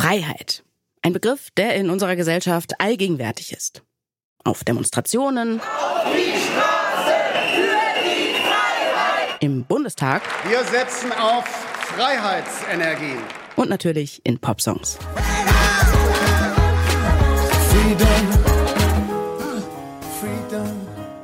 [0.00, 0.64] Freiheit.
[1.02, 3.82] Ein Begriff, der in unserer Gesellschaft allgegenwärtig ist.
[4.44, 5.60] Auf Demonstrationen.
[5.60, 7.12] Auf die Straße
[7.54, 9.42] für die Freiheit.
[9.42, 10.22] Im Bundestag.
[10.48, 13.18] Wir setzen auf Freiheitsenergien.
[13.56, 14.98] Und natürlich in Popsongs.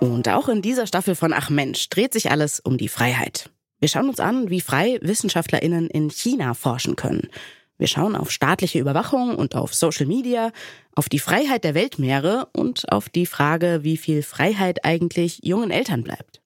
[0.01, 3.49] Und auch in dieser Staffel von Ach Mensch dreht sich alles um die Freiheit.
[3.79, 7.31] Wir schauen uns an, wie frei WissenschaftlerInnen in China forschen können.
[7.79, 10.51] Wir schauen auf staatliche Überwachung und auf Social Media,
[10.95, 16.03] auf die Freiheit der Weltmeere und auf die Frage, wie viel Freiheit eigentlich jungen Eltern
[16.03, 16.41] bleibt.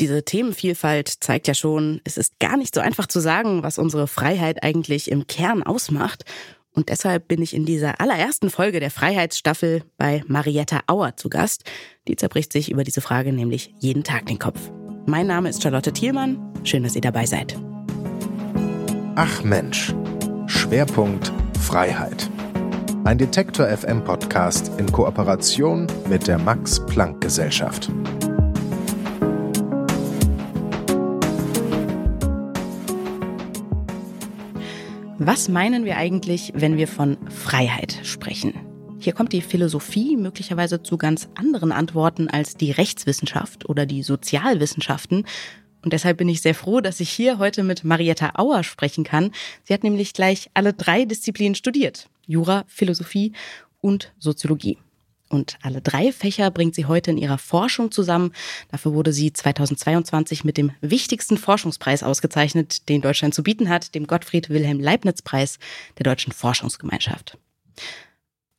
[0.00, 4.06] Diese Themenvielfalt zeigt ja schon, es ist gar nicht so einfach zu sagen, was unsere
[4.06, 6.24] Freiheit eigentlich im Kern ausmacht.
[6.72, 11.64] Und deshalb bin ich in dieser allerersten Folge der Freiheitsstaffel bei Marietta Auer zu Gast.
[12.06, 14.60] Die zerbricht sich über diese Frage nämlich jeden Tag den Kopf.
[15.06, 16.38] Mein Name ist Charlotte Thielmann.
[16.62, 17.58] Schön, dass ihr dabei seid.
[19.16, 19.92] Ach Mensch.
[20.68, 21.32] Schwerpunkt
[21.62, 22.28] Freiheit.
[23.04, 27.90] Ein Detektor FM Podcast in Kooperation mit der Max Planck Gesellschaft.
[35.16, 38.52] Was meinen wir eigentlich, wenn wir von Freiheit sprechen?
[38.98, 45.24] Hier kommt die Philosophie möglicherweise zu ganz anderen Antworten als die Rechtswissenschaft oder die Sozialwissenschaften.
[45.88, 49.32] Und deshalb bin ich sehr froh, dass ich hier heute mit Marietta Auer sprechen kann.
[49.64, 52.10] Sie hat nämlich gleich alle drei Disziplinen studiert.
[52.26, 53.32] Jura, Philosophie
[53.80, 54.76] und Soziologie.
[55.30, 58.34] Und alle drei Fächer bringt sie heute in ihrer Forschung zusammen.
[58.70, 64.06] Dafür wurde sie 2022 mit dem wichtigsten Forschungspreis ausgezeichnet, den Deutschland zu bieten hat, dem
[64.06, 65.58] Gottfried Wilhelm Leibniz Preis
[65.96, 67.38] der Deutschen Forschungsgemeinschaft.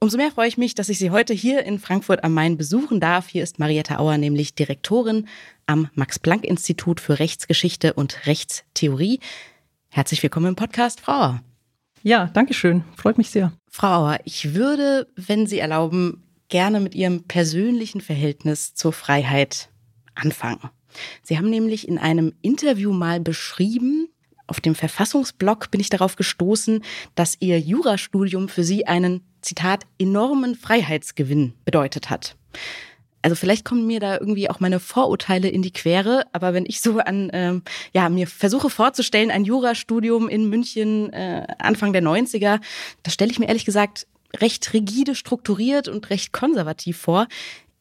[0.01, 3.01] Umso mehr freue ich mich, dass ich Sie heute hier in Frankfurt am Main besuchen
[3.01, 3.27] darf.
[3.27, 5.27] Hier ist Marietta Auer nämlich Direktorin
[5.65, 9.19] am Max-Planck-Institut für Rechtsgeschichte und Rechtstheorie.
[9.89, 11.43] Herzlich willkommen im Podcast, Frau Auer.
[12.01, 12.85] Ja, danke schön.
[12.95, 13.51] Freut mich sehr.
[13.69, 19.69] Frau Auer, ich würde, wenn Sie erlauben, gerne mit Ihrem persönlichen Verhältnis zur Freiheit
[20.15, 20.69] anfangen.
[21.23, 24.07] Sie haben nämlich in einem Interview mal beschrieben,
[24.47, 26.83] auf dem Verfassungsblog bin ich darauf gestoßen,
[27.15, 32.35] dass Ihr Jurastudium für Sie einen, Zitat, enormen Freiheitsgewinn bedeutet hat.
[33.21, 36.79] Also vielleicht kommen mir da irgendwie auch meine Vorurteile in die Quere, aber wenn ich
[36.79, 37.63] so an, ähm,
[37.93, 42.61] ja, mir versuche vorzustellen, ein Jurastudium in München äh, Anfang der 90er,
[43.03, 44.07] da stelle ich mir ehrlich gesagt
[44.37, 47.27] recht rigide strukturiert und recht konservativ vor.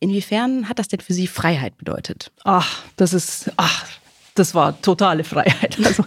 [0.00, 2.32] Inwiefern hat das denn für Sie Freiheit bedeutet?
[2.44, 3.86] Ach, das ist, ach,
[4.38, 5.78] das war totale Freiheit.
[5.88, 6.04] Also,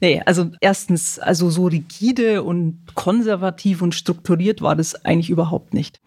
[0.00, 6.00] nee, also erstens, also so rigide und konservativ und strukturiert war das eigentlich überhaupt nicht.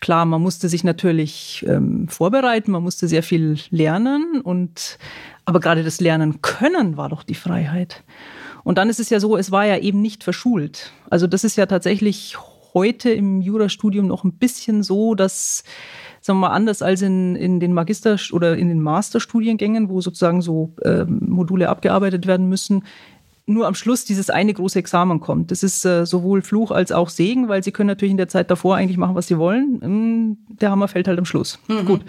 [0.00, 4.98] Klar, man musste sich natürlich ähm, vorbereiten, man musste sehr viel lernen und,
[5.44, 8.04] aber gerade das Lernen können war doch die Freiheit.
[8.64, 10.92] Und dann ist es ja so, es war ja eben nicht verschult.
[11.08, 12.36] Also das ist ja tatsächlich
[12.74, 15.64] heute im Jurastudium noch ein bisschen so, dass
[16.26, 20.42] sagen wir mal, anders als in, in den Magister- oder in den Masterstudiengängen, wo sozusagen
[20.42, 22.82] so äh, Module abgearbeitet werden müssen,
[23.46, 25.52] nur am Schluss dieses eine große Examen kommt.
[25.52, 28.50] Das ist äh, sowohl Fluch als auch Segen, weil sie können natürlich in der Zeit
[28.50, 29.78] davor eigentlich machen, was sie wollen.
[29.80, 31.60] Hm, der Hammer fällt halt am Schluss.
[31.68, 31.86] Mhm.
[31.86, 32.00] Gut.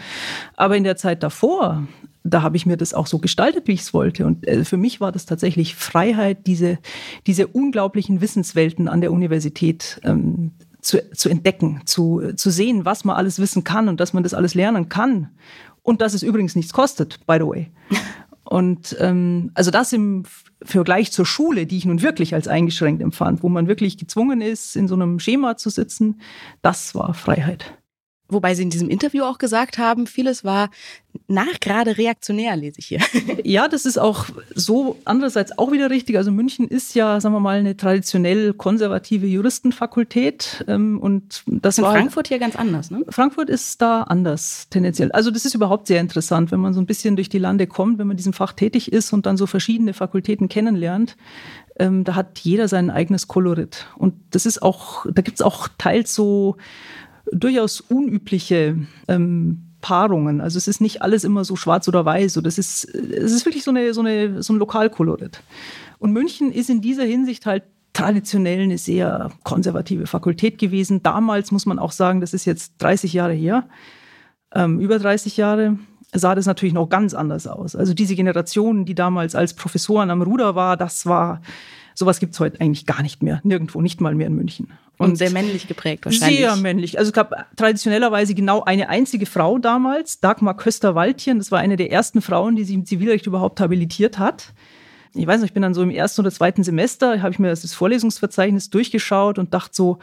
[0.55, 1.83] Aber in der Zeit davor,
[2.23, 4.25] da habe ich mir das auch so gestaltet, wie ich es wollte.
[4.25, 6.79] Und äh, für mich war das tatsächlich Freiheit, diese,
[7.27, 10.53] diese unglaublichen Wissenswelten an der Universität ähm,
[10.87, 14.33] zu, zu entdecken, zu, zu sehen, was man alles wissen kann und dass man das
[14.33, 15.31] alles lernen kann.
[15.83, 17.71] Und dass es übrigens nichts kostet, by the way.
[18.43, 20.23] Und ähm, also das im
[20.61, 24.77] Vergleich zur Schule, die ich nun wirklich als eingeschränkt empfand, wo man wirklich gezwungen ist,
[24.77, 26.21] in so einem Schema zu sitzen,
[26.61, 27.77] das war Freiheit.
[28.29, 30.69] Wobei Sie in diesem Interview auch gesagt haben, vieles war
[31.27, 32.99] nachgerade reaktionär, lese ich hier.
[33.43, 36.17] Ja, das ist auch so andererseits auch wieder richtig.
[36.17, 40.65] Also München ist ja, sagen wir mal, eine traditionell konservative Juristenfakultät.
[40.67, 43.05] Ähm, und das in war Frankfurt hier ganz anders, ne?
[43.09, 45.11] Frankfurt ist da anders tendenziell.
[45.13, 47.99] Also das ist überhaupt sehr interessant, wenn man so ein bisschen durch die Lande kommt,
[47.99, 51.15] wenn man in diesem Fach tätig ist und dann so verschiedene Fakultäten kennenlernt.
[51.79, 53.87] Ähm, da hat jeder sein eigenes Kolorit.
[53.97, 56.57] Und das ist auch, da gibt es auch teils so
[57.31, 58.77] durchaus unübliche
[59.07, 60.41] ähm, Paarungen.
[60.41, 62.33] Also es ist nicht alles immer so schwarz oder weiß.
[62.33, 65.41] So, das ist, es ist wirklich so, eine, so, eine, so ein Lokalkolorit.
[65.99, 67.63] Und München ist in dieser Hinsicht halt
[67.93, 71.01] traditionell eine sehr konservative Fakultät gewesen.
[71.01, 73.67] Damals muss man auch sagen, das ist jetzt 30 Jahre her,
[74.53, 75.77] ähm, über 30 Jahre,
[76.13, 77.75] sah das natürlich noch ganz anders aus.
[77.75, 81.41] Also diese Generation, die damals als Professoren am Ruder war, das war
[81.99, 83.41] Sowas gibt es heute eigentlich gar nicht mehr.
[83.43, 84.67] Nirgendwo, nicht mal mehr in München.
[84.99, 86.41] Und, und sehr männlich geprägt wahrscheinlich.
[86.41, 86.99] Sehr männlich.
[86.99, 91.39] Also es gab traditionellerweise genau eine einzige Frau damals, Dagmar Köster-Waldchen.
[91.39, 94.53] Das war eine der ersten Frauen, die sich im Zivilrecht überhaupt habilitiert hat.
[95.15, 97.49] ich weiß nicht, ich bin dann so im ersten oder zweiten Semester, habe ich mir
[97.49, 99.97] das Vorlesungsverzeichnis durchgeschaut und dachte so,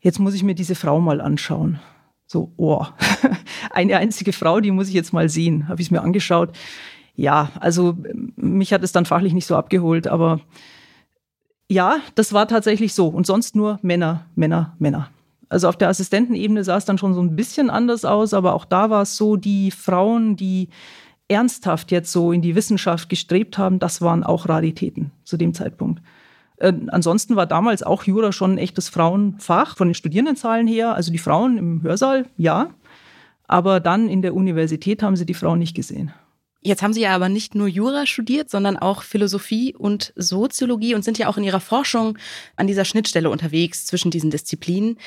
[0.00, 1.78] jetzt muss ich mir diese Frau mal anschauen.
[2.26, 2.86] So, oh,
[3.70, 6.56] eine einzige Frau, die muss ich jetzt mal sehen, habe ich es mir angeschaut.
[7.16, 7.98] Ja, also
[8.36, 10.40] mich hat es dann fachlich nicht so abgeholt, aber
[11.68, 13.08] ja, das war tatsächlich so.
[13.08, 15.10] Und sonst nur Männer, Männer, Männer.
[15.48, 18.64] Also auf der Assistentenebene sah es dann schon so ein bisschen anders aus, aber auch
[18.64, 20.68] da war es so, die Frauen, die
[21.28, 26.02] ernsthaft jetzt so in die Wissenschaft gestrebt haben, das waren auch Raritäten zu dem Zeitpunkt.
[26.56, 30.94] Äh, ansonsten war damals auch Jura schon ein echtes Frauenfach von den Studierendenzahlen her.
[30.94, 32.70] Also die Frauen im Hörsaal, ja.
[33.46, 36.12] Aber dann in der Universität haben sie die Frauen nicht gesehen.
[36.60, 41.04] Jetzt haben Sie ja aber nicht nur Jura studiert, sondern auch Philosophie und Soziologie und
[41.04, 42.18] sind ja auch in Ihrer Forschung
[42.56, 44.98] an dieser Schnittstelle unterwegs zwischen diesen Disziplinen.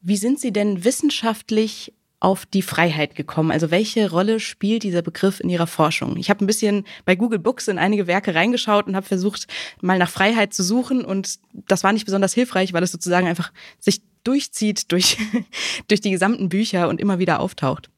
[0.00, 3.50] Wie sind Sie denn wissenschaftlich auf die Freiheit gekommen?
[3.50, 6.16] Also welche Rolle spielt dieser Begriff in Ihrer Forschung?
[6.16, 9.46] Ich habe ein bisschen bei Google Books in einige Werke reingeschaut und habe versucht,
[9.82, 11.04] mal nach Freiheit zu suchen.
[11.04, 15.18] Und das war nicht besonders hilfreich, weil es sozusagen einfach sich durchzieht durch,
[15.88, 17.90] durch die gesamten Bücher und immer wieder auftaucht.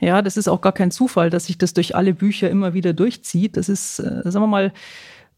[0.00, 2.92] Ja, das ist auch gar kein Zufall, dass sich das durch alle Bücher immer wieder
[2.92, 3.56] durchzieht.
[3.56, 4.72] Das ist, äh, sagen wir mal,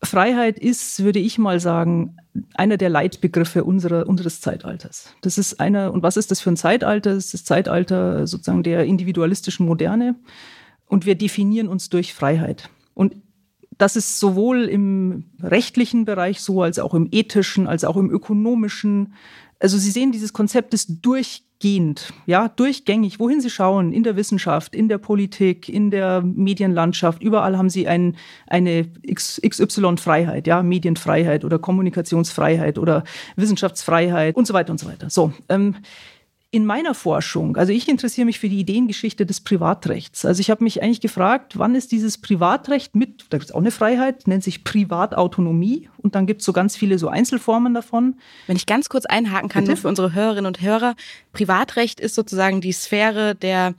[0.02, 2.16] Freiheit ist, würde ich mal sagen,
[2.54, 5.12] einer der Leitbegriffe unserer, unseres Zeitalters.
[5.22, 7.14] Das ist einer, und was ist das für ein Zeitalter?
[7.14, 10.14] Das ist das Zeitalter sozusagen der individualistischen Moderne.
[10.86, 12.70] Und wir definieren uns durch Freiheit.
[12.94, 13.16] Und
[13.76, 19.14] das ist sowohl im rechtlichen Bereich so, als auch im ethischen, als auch im ökonomischen.
[19.60, 24.16] Also Sie sehen, dieses Konzept ist durch durchgehend, ja, durchgängig, wohin sie schauen, in der
[24.16, 28.16] Wissenschaft, in der Politik, in der Medienlandschaft, überall haben sie ein,
[28.46, 33.02] eine XY-Freiheit, ja, Medienfreiheit oder Kommunikationsfreiheit oder
[33.36, 35.10] Wissenschaftsfreiheit und so weiter und so weiter.
[35.10, 35.74] So, ähm,
[36.50, 40.24] in meiner Forschung, also ich interessiere mich für die Ideengeschichte des Privatrechts.
[40.24, 43.60] Also ich habe mich eigentlich gefragt, wann ist dieses Privatrecht mit, da gibt es auch
[43.60, 48.16] eine Freiheit, nennt sich Privatautonomie und dann gibt es so ganz viele so Einzelformen davon.
[48.46, 49.72] Wenn ich ganz kurz einhaken kann, Bitte?
[49.72, 50.94] nur für unsere Hörerinnen und Hörer,
[51.34, 53.74] Privatrecht ist sozusagen die Sphäre der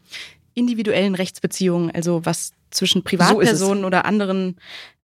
[0.53, 4.57] individuellen Rechtsbeziehungen, also was zwischen Privatpersonen so oder anderen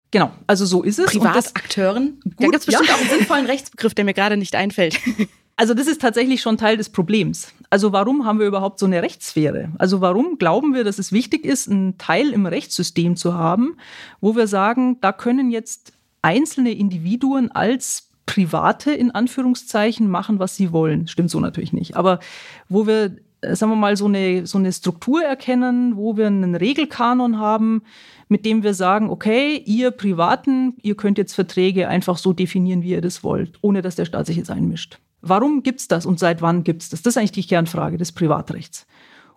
[0.09, 1.05] Genau, also so ist es.
[1.05, 2.19] Privatakteuren.
[2.25, 2.95] Da gibt es bestimmt ja.
[2.95, 4.99] auch einen sinnvollen Rechtsbegriff, der mir gerade nicht einfällt.
[5.61, 7.53] Also das ist tatsächlich schon Teil des Problems.
[7.69, 9.69] Also warum haben wir überhaupt so eine Rechtssphäre?
[9.77, 13.77] Also warum glauben wir, dass es wichtig ist, einen Teil im Rechtssystem zu haben,
[14.21, 15.93] wo wir sagen, da können jetzt
[16.23, 21.07] einzelne Individuen als Private in Anführungszeichen machen, was sie wollen.
[21.07, 21.95] Stimmt so natürlich nicht.
[21.95, 22.21] Aber
[22.67, 26.55] wo wir, äh, sagen wir mal, so eine, so eine Struktur erkennen, wo wir einen
[26.55, 27.83] Regelkanon haben,
[28.29, 32.93] mit dem wir sagen, okay, ihr Privaten, ihr könnt jetzt Verträge einfach so definieren, wie
[32.93, 34.97] ihr das wollt, ohne dass der Staat sich jetzt einmischt.
[35.21, 37.01] Warum gibt es das und seit wann gibt es das?
[37.01, 38.87] Das ist eigentlich die Kernfrage des Privatrechts.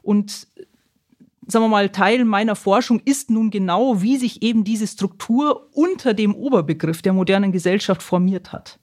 [0.02, 0.48] Und
[1.46, 6.14] sagen wir mal, Teil meiner Forschung ist nun genau, wie sich eben diese Struktur unter
[6.14, 8.78] dem Oberbegriff der modernen Gesellschaft formiert hat.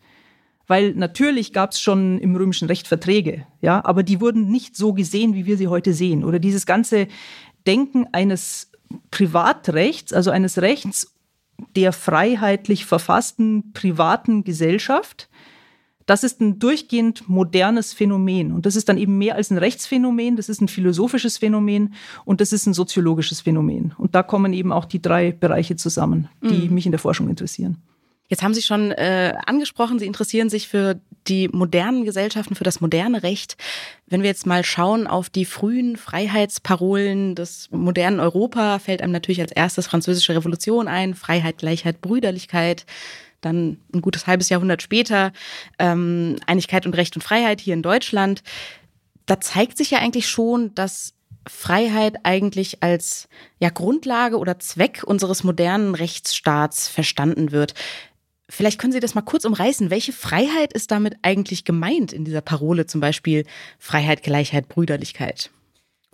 [0.68, 4.94] Weil natürlich gab es schon im römischen Recht Verträge, ja, aber die wurden nicht so
[4.94, 6.24] gesehen, wie wir sie heute sehen.
[6.24, 7.08] Oder dieses ganze
[7.68, 8.72] Denken eines
[9.10, 11.14] Privatrechts, also eines Rechts
[11.76, 15.30] der freiheitlich verfassten privaten Gesellschaft,
[16.06, 18.52] das ist ein durchgehend modernes Phänomen.
[18.52, 21.94] Und das ist dann eben mehr als ein Rechtsphänomen, das ist ein philosophisches Phänomen
[22.26, 23.94] und das ist ein soziologisches Phänomen.
[23.98, 26.74] Und da kommen eben auch die drei Bereiche zusammen, die mhm.
[26.74, 27.78] mich in der Forschung interessieren.
[28.32, 32.80] Jetzt haben Sie schon äh, angesprochen, Sie interessieren sich für die modernen Gesellschaften, für das
[32.80, 33.58] moderne Recht.
[34.08, 39.42] Wenn wir jetzt mal schauen auf die frühen Freiheitsparolen des modernen Europa, fällt einem natürlich
[39.42, 42.86] als erstes französische Revolution ein, Freiheit, Gleichheit, Brüderlichkeit
[43.42, 45.34] dann ein gutes halbes Jahrhundert später
[45.80, 48.44] ähm, Einigkeit und Recht und Freiheit hier in Deutschland.
[49.26, 51.14] Da zeigt sich ja eigentlich schon, dass
[51.48, 53.28] Freiheit eigentlich als
[53.60, 57.74] ja, Grundlage oder Zweck unseres modernen Rechtsstaats verstanden wird.
[58.48, 59.90] Vielleicht können Sie das mal kurz umreißen.
[59.90, 63.46] Welche Freiheit ist damit eigentlich gemeint in dieser Parole, zum Beispiel
[63.80, 65.52] Freiheit, Gleichheit, Brüderlichkeit?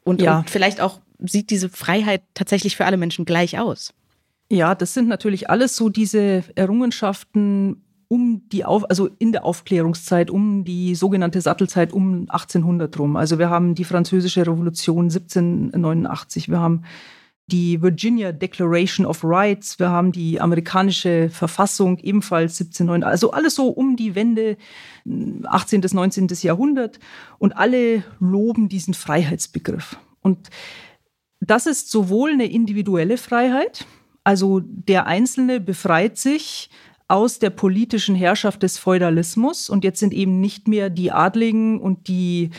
[0.03, 0.39] Und, ja.
[0.39, 3.93] und vielleicht auch sieht diese Freiheit tatsächlich für alle Menschen gleich aus?
[4.49, 10.29] Ja, das sind natürlich alles so diese Errungenschaften um die Auf, also in der Aufklärungszeit,
[10.29, 13.17] um die sogenannte Sattelzeit um 1800 rum.
[13.17, 16.83] Also wir haben die französische Revolution 1789, wir haben
[17.47, 23.67] die Virginia Declaration of Rights, wir haben die amerikanische Verfassung ebenfalls 1709, also alles so
[23.69, 24.57] um die Wende
[25.45, 25.81] 18.
[25.81, 26.27] bis 19.
[26.41, 26.99] Jahrhundert
[27.39, 29.97] und alle loben diesen Freiheitsbegriff.
[30.21, 30.49] Und
[31.39, 33.85] das ist sowohl eine individuelle Freiheit,
[34.27, 36.69] also der Einzelne befreit sich
[37.07, 42.09] aus der politischen Herrschaft des Feudalismus und jetzt sind eben nicht mehr die Adligen und
[42.09, 42.49] die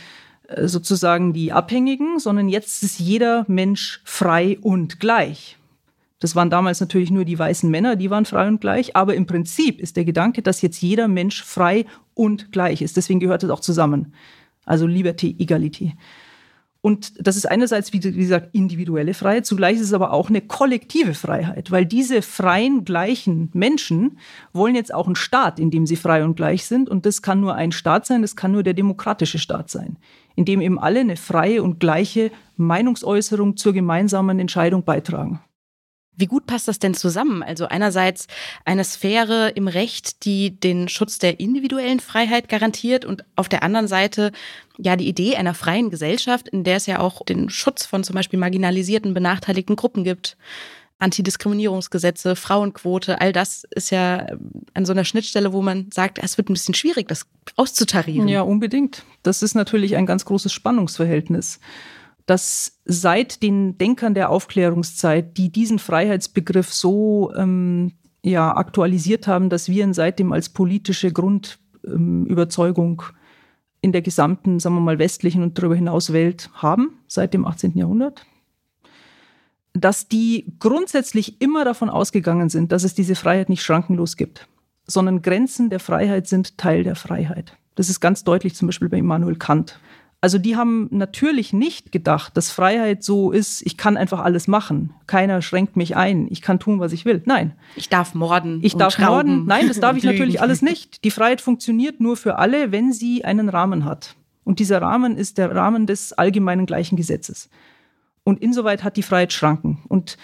[0.48, 5.58] äh, sozusagen die Abhängigen, sondern jetzt ist jeder Mensch frei und gleich.
[6.20, 8.96] Das waren damals natürlich nur die weißen Männer, die waren frei und gleich.
[8.96, 11.84] Aber im Prinzip ist der Gedanke, dass jetzt jeder Mensch frei
[12.14, 12.96] und gleich ist.
[12.96, 14.14] Deswegen gehört es auch zusammen.
[14.64, 15.92] Also Liberté, Egalité.
[16.80, 21.12] Und das ist einerseits, wie gesagt, individuelle Freiheit, zugleich ist es aber auch eine kollektive
[21.12, 24.18] Freiheit, weil diese freien, gleichen Menschen
[24.52, 26.88] wollen jetzt auch einen Staat, in dem sie frei und gleich sind.
[26.88, 29.96] Und das kann nur ein Staat sein, das kann nur der demokratische Staat sein,
[30.36, 35.40] in dem eben alle eine freie und gleiche Meinungsäußerung zur gemeinsamen Entscheidung beitragen.
[36.18, 37.44] Wie gut passt das denn zusammen?
[37.44, 38.26] Also einerseits
[38.64, 43.86] eine Sphäre im Recht, die den Schutz der individuellen Freiheit garantiert und auf der anderen
[43.86, 44.32] Seite
[44.78, 48.14] ja die Idee einer freien Gesellschaft, in der es ja auch den Schutz von zum
[48.14, 50.36] Beispiel marginalisierten, benachteiligten Gruppen gibt.
[51.00, 54.26] Antidiskriminierungsgesetze, Frauenquote, all das ist ja
[54.74, 58.26] an so einer Schnittstelle, wo man sagt, es wird ein bisschen schwierig, das auszutarieren.
[58.26, 59.04] Ja, unbedingt.
[59.22, 61.60] Das ist natürlich ein ganz großes Spannungsverhältnis
[62.28, 67.92] dass seit den Denkern der Aufklärungszeit, die diesen Freiheitsbegriff so ähm,
[68.22, 73.16] ja, aktualisiert haben, dass wir ihn seitdem als politische Grundüberzeugung ähm,
[73.80, 77.78] in der gesamten, sagen wir mal, westlichen und darüber hinaus Welt haben, seit dem 18.
[77.78, 78.26] Jahrhundert,
[79.72, 84.48] dass die grundsätzlich immer davon ausgegangen sind, dass es diese Freiheit nicht schrankenlos gibt,
[84.86, 87.56] sondern Grenzen der Freiheit sind Teil der Freiheit.
[87.74, 89.80] Das ist ganz deutlich zum Beispiel bei Immanuel Kant.
[90.20, 94.92] Also die haben natürlich nicht gedacht, dass Freiheit so ist, ich kann einfach alles machen.
[95.06, 96.26] Keiner schränkt mich ein.
[96.30, 97.22] Ich kann tun, was ich will.
[97.24, 97.52] Nein.
[97.76, 98.58] Ich darf morden.
[98.62, 99.46] Ich darf morden.
[99.46, 101.04] Nein, das darf ich natürlich alles nicht.
[101.04, 104.16] Die Freiheit funktioniert nur für alle, wenn sie einen Rahmen hat.
[104.42, 107.48] Und dieser Rahmen ist der Rahmen des allgemeinen gleichen Gesetzes.
[108.24, 109.84] Und insoweit hat die Freiheit Schranken.
[109.86, 110.18] Und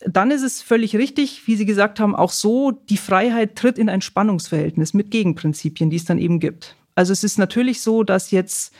[0.00, 3.88] dann ist es völlig richtig, wie Sie gesagt haben, auch so, die Freiheit tritt in
[3.88, 6.76] ein Spannungsverhältnis mit Gegenprinzipien, die es dann eben gibt.
[6.94, 8.72] Also es ist natürlich so, dass jetzt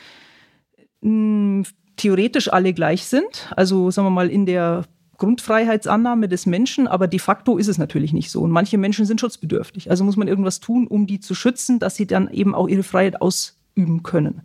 [1.96, 3.50] theoretisch alle gleich sind.
[3.56, 4.84] Also sagen wir mal in der
[5.18, 8.42] Grundfreiheitsannahme des Menschen, aber de facto ist es natürlich nicht so.
[8.42, 9.90] Und manche Menschen sind schutzbedürftig.
[9.90, 12.82] Also muss man irgendwas tun, um die zu schützen, dass sie dann eben auch ihre
[12.82, 14.42] Freiheit ausüben können.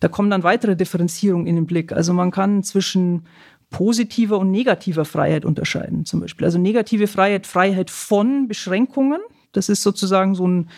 [0.00, 1.92] Da kommen dann weitere Differenzierungen in den Blick.
[1.92, 3.22] Also man kann zwischen
[3.70, 6.44] positiver und negativer Freiheit unterscheiden, zum Beispiel.
[6.44, 9.20] Also negative Freiheit, Freiheit von Beschränkungen.
[9.52, 10.68] Das ist sozusagen so ein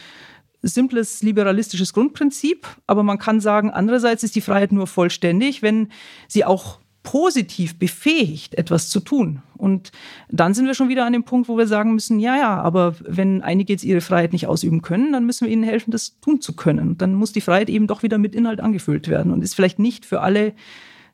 [0.74, 5.88] simples liberalistisches Grundprinzip, aber man kann sagen, andererseits ist die Freiheit nur vollständig, wenn
[6.28, 9.40] sie auch positiv befähigt, etwas zu tun.
[9.56, 9.92] Und
[10.28, 12.96] dann sind wir schon wieder an dem Punkt, wo wir sagen müssen, ja, ja, aber
[13.00, 16.40] wenn einige jetzt ihre Freiheit nicht ausüben können, dann müssen wir ihnen helfen, das tun
[16.40, 16.98] zu können.
[16.98, 20.04] Dann muss die Freiheit eben doch wieder mit Inhalt angefüllt werden und ist vielleicht nicht
[20.04, 20.48] für alle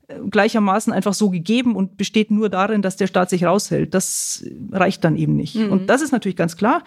[0.08, 3.92] äh, gleichermaßen einfach so gegeben und besteht nur darin, dass der Staat sich raushält.
[3.92, 5.56] Das reicht dann eben nicht.
[5.56, 5.72] Mhm.
[5.72, 6.84] Und das ist natürlich ganz klar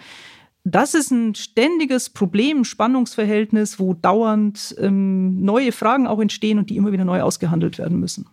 [0.68, 6.76] das ist ein ständiges Problem, Spannungsverhältnis, wo dauernd ähm, neue Fragen auch entstehen und die
[6.76, 8.26] immer wieder neu ausgehandelt werden müssen.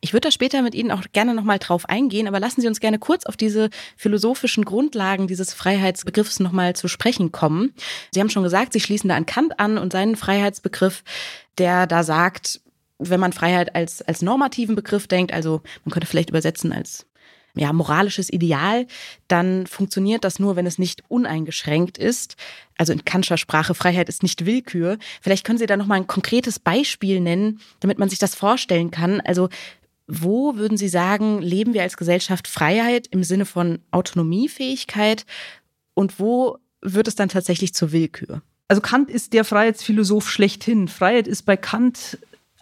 [0.00, 2.80] Ich würde da später mit Ihnen auch gerne nochmal drauf eingehen, aber lassen Sie uns
[2.80, 7.74] gerne kurz auf diese philosophischen Grundlagen dieses Freiheitsbegriffs nochmal zu sprechen kommen.
[8.10, 11.04] Sie haben schon gesagt, Sie schließen da an Kant an und seinen Freiheitsbegriff,
[11.58, 12.62] der da sagt,
[12.98, 17.06] wenn man Freiheit als, als normativen Begriff denkt, also man könnte vielleicht übersetzen als
[17.54, 18.86] ja, moralisches Ideal,
[19.28, 22.36] dann funktioniert das nur, wenn es nicht uneingeschränkt ist.
[22.78, 24.98] Also in Kantscher Sprache, Freiheit ist nicht Willkür.
[25.20, 29.20] Vielleicht können Sie da nochmal ein konkretes Beispiel nennen, damit man sich das vorstellen kann.
[29.20, 29.48] Also
[30.06, 35.24] wo würden Sie sagen, leben wir als Gesellschaft Freiheit im Sinne von Autonomiefähigkeit
[35.94, 38.42] und wo wird es dann tatsächlich zur Willkür?
[38.66, 40.88] Also Kant ist der Freiheitsphilosoph schlechthin.
[40.88, 42.18] Freiheit ist bei Kant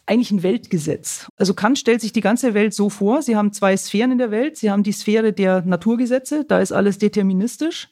[0.09, 1.29] eigentlich ein Weltgesetz.
[1.37, 4.31] Also Kant stellt sich die ganze Welt so vor, Sie haben zwei Sphären in der
[4.31, 4.57] Welt.
[4.57, 7.89] Sie haben die Sphäre der Naturgesetze, da ist alles deterministisch.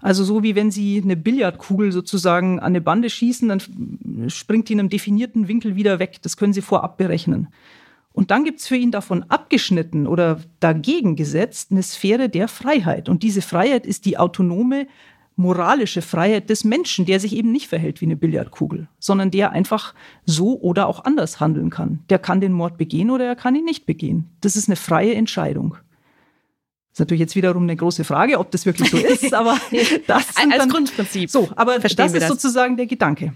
[0.00, 4.74] Also so wie wenn Sie eine Billardkugel sozusagen an eine Bande schießen, dann springt die
[4.74, 6.18] in einem definierten Winkel wieder weg.
[6.20, 7.48] Das können Sie vorab berechnen.
[8.12, 13.08] Und dann gibt es für ihn davon abgeschnitten oder dagegen gesetzt eine Sphäre der Freiheit.
[13.08, 14.86] Und diese Freiheit ist die autonome
[15.36, 19.94] moralische Freiheit des Menschen, der sich eben nicht verhält wie eine Billardkugel, sondern der einfach
[20.24, 22.04] so oder auch anders handeln kann.
[22.08, 24.30] Der kann den Mord begehen oder er kann ihn nicht begehen.
[24.40, 25.76] Das ist eine freie Entscheidung.
[26.90, 29.58] Das ist natürlich jetzt wiederum eine große Frage, ob das wirklich so ist, aber
[30.06, 31.28] das als dann, Grundprinzip.
[31.28, 32.28] So, aber Verstehen das ist das?
[32.28, 33.34] sozusagen der Gedanke.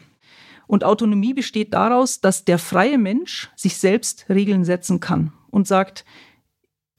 [0.69, 6.05] Und Autonomie besteht daraus, dass der freie Mensch sich selbst Regeln setzen kann und sagt,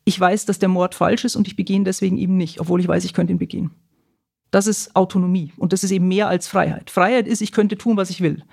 [0.03, 2.82] ich weiß, dass der Mord falsch ist und ich begehe ihn deswegen eben nicht, obwohl
[2.82, 3.72] ich weiß, ich könnte ihn begehen.
[4.51, 6.89] Das ist Autonomie und das ist eben mehr als Freiheit.
[6.89, 8.44] Freiheit ist, ich könnte tun, was ich will.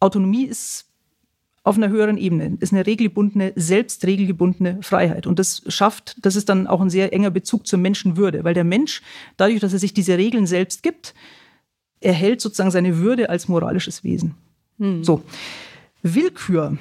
[0.00, 0.86] Autonomie ist
[1.64, 5.28] auf einer höheren Ebene, ist eine regelgebundene, selbstregelgebundene Freiheit.
[5.28, 8.64] Und das schafft, das ist dann auch ein sehr enger Bezug zur Menschenwürde, weil der
[8.64, 9.00] Mensch,
[9.36, 11.14] dadurch, dass er sich diese Regeln selbst gibt,
[12.00, 14.34] erhält sozusagen seine Würde als moralisches Wesen.
[14.78, 15.04] Hm.
[15.04, 15.22] So.
[16.02, 16.78] Willkür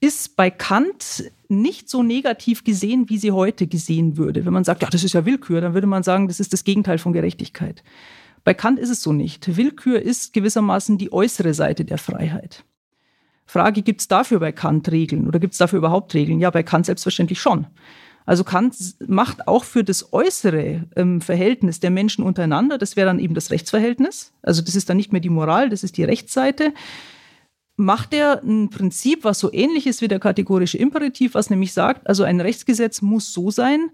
[0.00, 4.44] ist bei Kant nicht so negativ gesehen, wie sie heute gesehen würde.
[4.44, 6.64] Wenn man sagt, ja, das ist ja Willkür, dann würde man sagen, das ist das
[6.64, 7.82] Gegenteil von Gerechtigkeit.
[8.44, 9.56] Bei Kant ist es so nicht.
[9.56, 12.64] Willkür ist gewissermaßen die äußere Seite der Freiheit.
[13.46, 16.40] Frage, gibt es dafür bei Kant Regeln oder gibt es dafür überhaupt Regeln?
[16.40, 17.66] Ja, bei Kant selbstverständlich schon.
[18.26, 18.74] Also Kant
[19.06, 23.52] macht auch für das äußere ähm, Verhältnis der Menschen untereinander, das wäre dann eben das
[23.52, 26.74] Rechtsverhältnis, also das ist dann nicht mehr die Moral, das ist die Rechtsseite,
[27.76, 32.06] macht er ein Prinzip, was so ähnlich ist wie der kategorische Imperativ, was nämlich sagt,
[32.06, 33.90] also ein Rechtsgesetz muss so sein,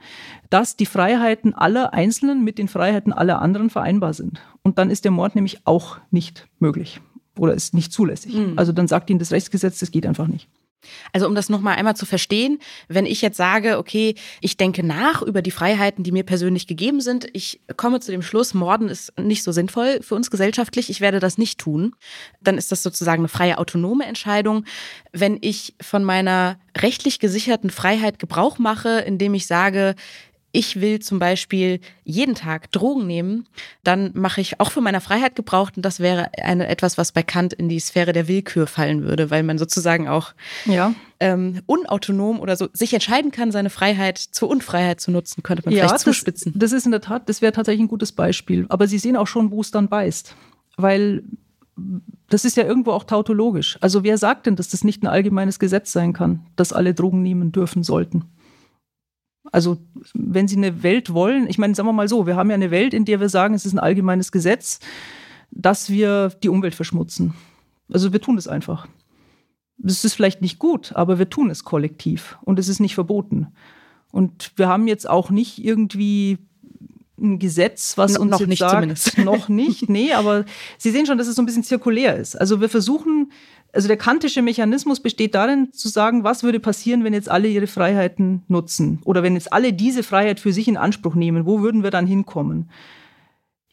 [0.51, 4.41] dass die Freiheiten aller Einzelnen mit den Freiheiten aller anderen vereinbar sind.
[4.63, 7.01] Und dann ist der Mord nämlich auch nicht möglich
[7.37, 8.35] oder ist nicht zulässig.
[8.35, 8.55] Mhm.
[8.57, 10.49] Also dann sagt ihnen das Rechtsgesetz, das geht einfach nicht.
[11.13, 12.59] Also um das nochmal einmal zu verstehen,
[12.89, 17.01] wenn ich jetzt sage, okay, ich denke nach über die Freiheiten, die mir persönlich gegeben
[17.01, 21.01] sind, ich komme zu dem Schluss, Morden ist nicht so sinnvoll für uns gesellschaftlich, ich
[21.01, 21.95] werde das nicht tun,
[22.41, 24.65] dann ist das sozusagen eine freie autonome Entscheidung.
[25.13, 29.95] Wenn ich von meiner rechtlich gesicherten Freiheit Gebrauch mache, indem ich sage,
[30.53, 33.49] ich will zum Beispiel jeden Tag Drogen nehmen,
[33.83, 37.23] dann mache ich auch für meine Freiheit Gebrauch und das wäre eine, etwas, was bei
[37.23, 40.35] Kant in die Sphäre der Willkür fallen würde, weil man sozusagen auch
[40.67, 40.95] ja.
[41.21, 45.75] ähm, unautonom oder so sich entscheiden kann, seine Freiheit zur Unfreiheit zu nutzen, könnte man
[45.75, 46.53] ja, vielleicht zuspitzen.
[46.53, 48.67] Das, das ist in der Tat, das wäre tatsächlich ein gutes Beispiel.
[48.69, 50.37] Aber Sie sehen auch schon, wo es dann beißt.
[50.77, 51.23] Weil
[52.29, 53.79] das ist ja irgendwo auch tautologisch.
[53.81, 57.23] Also wer sagt denn, dass das nicht ein allgemeines Gesetz sein kann, dass alle Drogen
[57.23, 58.25] nehmen dürfen sollten?
[59.51, 59.79] Also
[60.15, 62.71] wenn Sie eine Welt wollen, ich meine, sagen wir mal so, wir haben ja eine
[62.71, 64.79] Welt, in der wir sagen, es ist ein allgemeines Gesetz,
[65.51, 67.35] dass wir die Umwelt verschmutzen.
[67.93, 68.87] Also wir tun es einfach.
[69.85, 73.49] Es ist vielleicht nicht gut, aber wir tun es kollektiv und es ist nicht verboten.
[74.13, 76.39] Und wir haben jetzt auch nicht irgendwie
[77.21, 79.19] ein Gesetz, was uns noch nicht sagt, zumindest.
[79.19, 80.45] noch nicht, nee, aber
[80.79, 82.37] Sie sehen schon, dass es so ein bisschen zirkulär ist.
[82.37, 83.33] Also wir versuchen
[83.73, 87.67] also der kantische Mechanismus besteht darin, zu sagen, was würde passieren, wenn jetzt alle ihre
[87.67, 91.83] Freiheiten nutzen oder wenn jetzt alle diese Freiheit für sich in Anspruch nehmen, wo würden
[91.83, 92.71] wir dann hinkommen?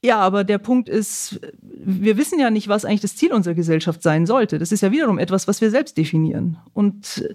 [0.02, 4.02] Ja, aber der Punkt ist, wir wissen ja nicht, was eigentlich das Ziel unserer Gesellschaft
[4.02, 4.58] sein sollte.
[4.58, 6.58] Das ist ja wiederum etwas, was wir selbst definieren.
[6.74, 7.28] Und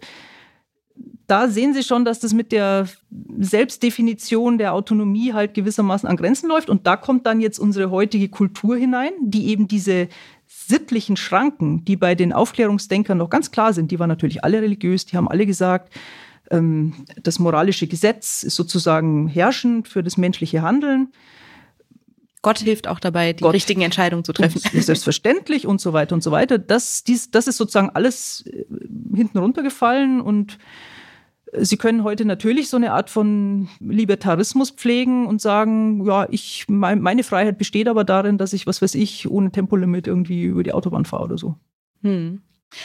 [1.26, 2.86] da sehen Sie schon, dass das mit der
[3.38, 6.70] Selbstdefinition der Autonomie halt gewissermaßen an Grenzen läuft.
[6.70, 10.08] Und da kommt dann jetzt unsere heutige Kultur hinein, die eben diese
[10.66, 15.06] sittlichen Schranken, die bei den Aufklärungsdenkern noch ganz klar sind, die waren natürlich alle religiös,
[15.06, 15.92] die haben alle gesagt,
[16.50, 21.12] ähm, das moralische Gesetz ist sozusagen herrschend für das menschliche Handeln.
[22.42, 24.60] Gott hilft auch dabei, die Gott richtigen Entscheidungen zu treffen.
[24.60, 26.58] Selbstverständlich und so weiter und so weiter.
[26.58, 28.66] Das, dies, das ist sozusagen alles äh,
[29.14, 30.58] hinten runtergefallen und
[31.58, 37.22] Sie können heute natürlich so eine Art von Libertarismus pflegen und sagen, ja, ich, meine
[37.22, 41.04] Freiheit besteht aber darin, dass ich, was weiß ich, ohne Tempolimit irgendwie über die Autobahn
[41.04, 41.56] fahre oder so.
[42.02, 42.40] Hm.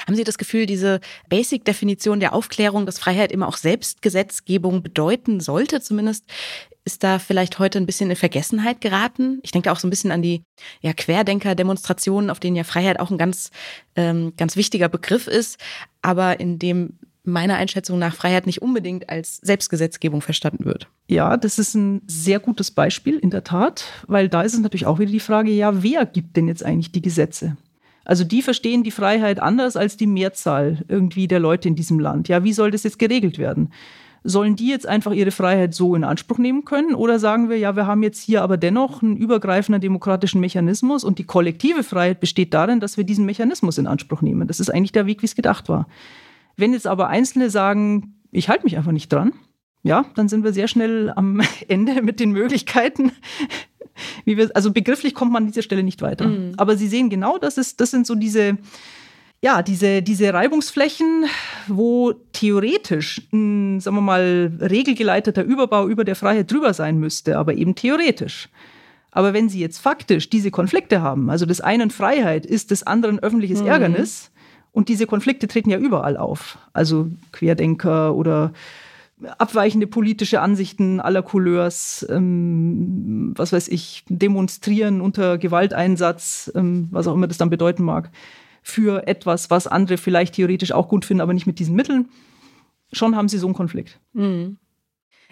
[0.06, 5.82] Haben Sie das Gefühl, diese Basic-Definition der Aufklärung, dass Freiheit immer auch Selbstgesetzgebung bedeuten sollte,
[5.82, 6.26] zumindest,
[6.86, 9.40] ist da vielleicht heute ein bisschen in Vergessenheit geraten?
[9.44, 10.44] Ich denke auch so ein bisschen an die
[10.82, 13.52] ja, Querdenker-Demonstrationen, auf denen ja Freiheit auch ein ganz,
[13.96, 15.60] ähm, ganz wichtiger Begriff ist,
[16.02, 20.88] aber in dem meiner Einschätzung nach Freiheit nicht unbedingt als Selbstgesetzgebung verstanden wird.
[21.08, 24.86] Ja, das ist ein sehr gutes Beispiel, in der Tat, weil da ist es natürlich
[24.86, 27.58] auch wieder die Frage, ja, wer gibt denn jetzt eigentlich die Gesetze?
[28.06, 32.28] Also die verstehen die Freiheit anders als die Mehrzahl irgendwie der Leute in diesem Land.
[32.28, 33.72] Ja, wie soll das jetzt geregelt werden?
[34.24, 36.96] Sollen die jetzt einfach ihre Freiheit so in Anspruch nehmen können?
[36.96, 41.20] Oder sagen wir, ja, wir haben jetzt hier aber dennoch einen übergreifenden demokratischen Mechanismus und
[41.20, 44.48] die kollektive Freiheit besteht darin, dass wir diesen Mechanismus in Anspruch nehmen.
[44.48, 45.88] Das ist eigentlich der Weg, wie es gedacht war.
[46.60, 49.34] Wenn jetzt aber Einzelne sagen, ich halte mich einfach nicht dran,
[49.84, 53.12] ja, dann sind wir sehr schnell am Ende mit den Möglichkeiten.
[54.26, 56.28] Wie wir, also begrifflich kommt man an dieser Stelle nicht weiter.
[56.28, 56.54] Mhm.
[56.58, 58.58] Aber Sie sehen genau, das, ist, das sind so diese,
[59.42, 61.26] ja, diese, diese Reibungsflächen,
[61.68, 67.56] wo theoretisch ein, sagen wir mal, regelgeleiteter Überbau über der Freiheit drüber sein müsste, aber
[67.56, 68.50] eben theoretisch.
[69.12, 73.20] Aber wenn Sie jetzt faktisch diese Konflikte haben, also des einen Freiheit ist des anderen
[73.20, 73.68] öffentliches mhm.
[73.68, 74.32] Ärgernis,
[74.72, 76.58] und diese Konflikte treten ja überall auf.
[76.74, 78.54] Also Querdenker oder
[79.38, 87.14] abweichende politische Ansichten aller Couleurs, ähm, was weiß ich, demonstrieren unter Gewalteinsatz, ähm, was auch
[87.16, 88.12] immer das dann bedeuten mag,
[88.62, 92.10] für etwas, was andere vielleicht theoretisch auch gut finden, aber nicht mit diesen Mitteln.
[92.94, 94.00] Schon haben sie so einen Konflikt.
[94.14, 94.58] Mhm.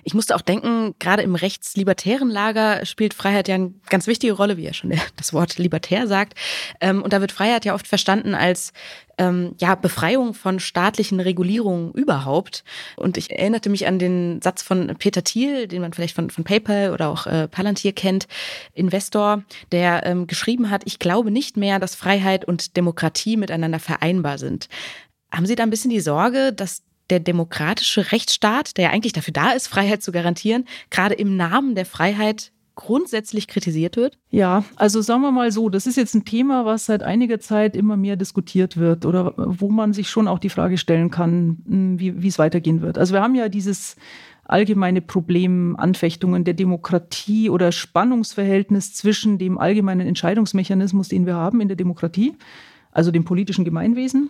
[0.07, 4.55] Ich musste auch denken, gerade im rechtslibertären Lager spielt Freiheit ja eine ganz wichtige Rolle,
[4.55, 6.33] wie ja schon das Wort libertär sagt.
[6.79, 8.71] Ähm, und da wird Freiheit ja oft verstanden als
[9.17, 12.63] ähm, ja, Befreiung von staatlichen Regulierungen überhaupt.
[12.95, 16.45] Und ich erinnerte mich an den Satz von Peter Thiel, den man vielleicht von, von
[16.45, 18.29] PayPal oder auch äh, Palantir kennt,
[18.73, 19.43] Investor,
[19.73, 24.69] der ähm, geschrieben hat, ich glaube nicht mehr, dass Freiheit und Demokratie miteinander vereinbar sind.
[25.33, 29.33] Haben Sie da ein bisschen die Sorge, dass der demokratische Rechtsstaat, der ja eigentlich dafür
[29.33, 34.17] da ist, Freiheit zu garantieren, gerade im Namen der Freiheit grundsätzlich kritisiert wird?
[34.29, 37.75] Ja, also sagen wir mal so, das ist jetzt ein Thema, was seit einiger Zeit
[37.75, 41.99] immer mehr diskutiert wird oder wo man sich schon auch die Frage stellen kann, hm,
[41.99, 42.97] wie, wie es weitergehen wird.
[42.97, 43.97] Also wir haben ja dieses
[44.45, 51.67] allgemeine Problem Anfechtungen der Demokratie oder Spannungsverhältnis zwischen dem allgemeinen Entscheidungsmechanismus, den wir haben in
[51.67, 52.35] der Demokratie,
[52.91, 54.29] also dem politischen Gemeinwesen.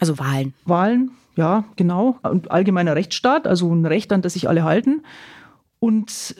[0.00, 0.52] Also Wahlen.
[0.64, 2.18] Wahlen, ja, genau.
[2.24, 5.02] Und allgemeiner Rechtsstaat, also ein Recht, an das sich alle halten.
[5.78, 6.34] Und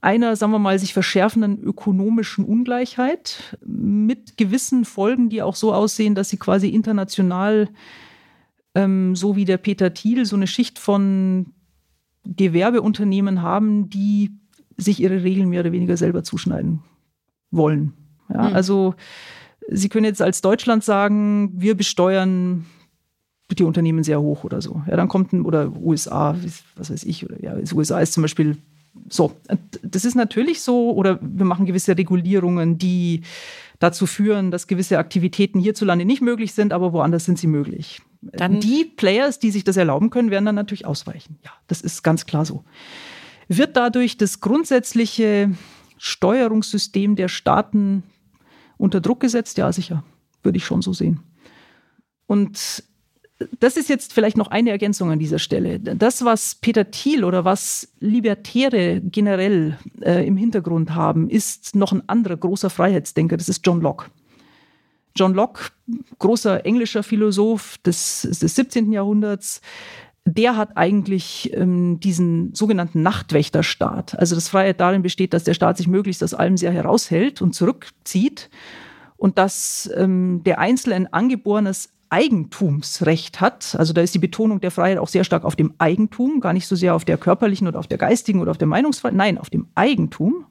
[0.00, 6.16] einer, sagen wir mal, sich verschärfenden ökonomischen Ungleichheit mit gewissen Folgen, die auch so aussehen,
[6.16, 7.68] dass sie quasi international,
[8.74, 11.52] ähm, so wie der Peter Thiel, so eine Schicht von
[12.24, 14.32] Gewerbeunternehmen haben, die
[14.76, 16.82] sich ihre Regeln mehr oder weniger selber zuschneiden
[17.52, 17.92] wollen.
[18.28, 18.56] Ja, mhm.
[18.56, 18.96] Also
[19.68, 22.66] Sie können jetzt als Deutschland sagen, wir besteuern
[23.54, 24.82] die Unternehmen sehr hoch oder so.
[24.88, 26.36] Ja, dann kommt ein, oder USA,
[26.74, 28.56] was weiß ich, oder ja, USA ist zum Beispiel
[29.08, 29.32] so,
[29.82, 33.22] das ist natürlich so, oder wir machen gewisse Regulierungen, die
[33.78, 38.00] dazu führen, dass gewisse Aktivitäten hierzulande nicht möglich sind, aber woanders sind sie möglich.
[38.22, 41.38] Dann die Players, die sich das erlauben können, werden dann natürlich ausweichen.
[41.44, 42.64] Ja, das ist ganz klar so.
[43.48, 45.50] Wird dadurch das grundsätzliche
[45.98, 48.02] Steuerungssystem der Staaten
[48.78, 49.58] unter Druck gesetzt?
[49.58, 50.02] Ja, sicher.
[50.42, 51.20] Würde ich schon so sehen.
[52.26, 52.82] Und
[53.58, 55.78] das ist jetzt vielleicht noch eine Ergänzung an dieser Stelle.
[55.78, 62.08] Das, was Peter Thiel oder was Libertäre generell äh, im Hintergrund haben, ist noch ein
[62.08, 64.06] anderer großer Freiheitsdenker, das ist John Locke.
[65.14, 65.70] John Locke,
[66.18, 68.92] großer englischer Philosoph des, des 17.
[68.92, 69.60] Jahrhunderts,
[70.26, 74.18] der hat eigentlich ähm, diesen sogenannten Nachtwächterstaat.
[74.18, 77.54] Also das Freiheit darin besteht, dass der Staat sich möglichst aus allem sehr heraushält und
[77.54, 78.50] zurückzieht
[79.16, 83.76] und dass ähm, der Einzelne ein angeborenes Eigentumsrecht hat.
[83.78, 86.66] Also da ist die Betonung der Freiheit auch sehr stark auf dem Eigentum, gar nicht
[86.66, 89.50] so sehr auf der körperlichen oder auf der geistigen oder auf der Meinungsfreiheit, nein, auf
[89.50, 90.46] dem Eigentum.